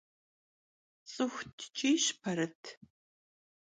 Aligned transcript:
Ts'ıxu 1.09 1.45
tç'iyş 1.57 2.05
Perıt. 2.21 2.63